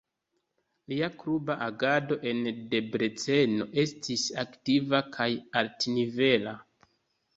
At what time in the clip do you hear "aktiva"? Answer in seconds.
4.47-5.03